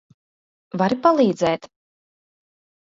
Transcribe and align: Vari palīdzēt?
Vari 0.83 0.97
palīdzēt? 1.05 1.71